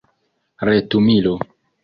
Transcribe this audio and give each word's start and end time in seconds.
retumilo 0.67 1.35